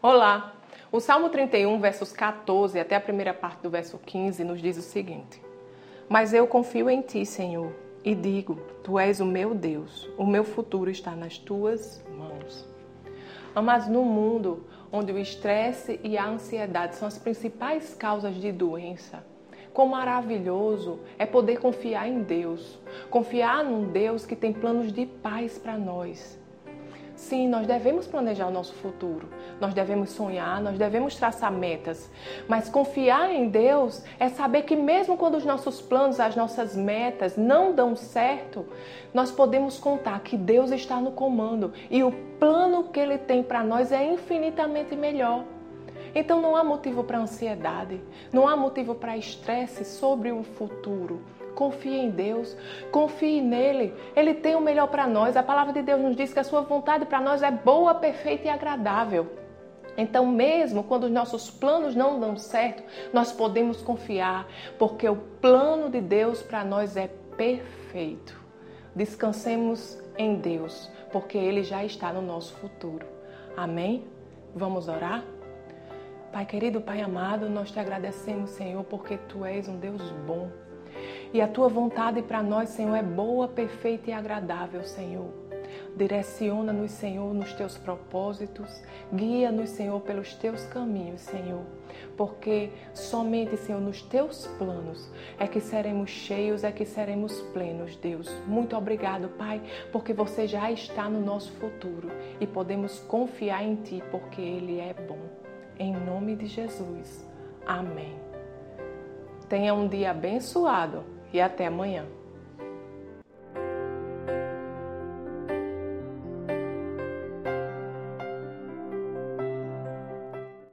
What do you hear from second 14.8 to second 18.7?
onde o estresse e a ansiedade são as principais causas de